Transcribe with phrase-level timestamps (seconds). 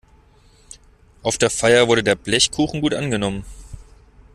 [1.21, 3.45] Auf der Feier wurde der Blechkuchen gut angenommen.